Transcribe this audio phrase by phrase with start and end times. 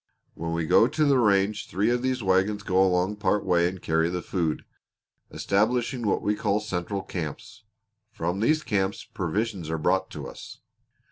[0.33, 3.79] When we go to the range three of these wagons go along part way and
[3.79, 4.65] carry the food,
[5.29, 7.65] establishing what we call central camps.
[8.11, 10.61] From these camps provisions are brought to us."